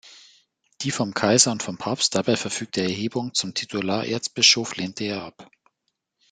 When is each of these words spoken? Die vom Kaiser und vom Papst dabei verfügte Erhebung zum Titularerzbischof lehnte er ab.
Die 0.81 0.89
vom 0.89 1.13
Kaiser 1.13 1.51
und 1.51 1.61
vom 1.61 1.77
Papst 1.77 2.15
dabei 2.15 2.35
verfügte 2.35 2.81
Erhebung 2.81 3.35
zum 3.35 3.53
Titularerzbischof 3.53 4.75
lehnte 4.75 5.03
er 5.03 5.21
ab. 5.25 5.51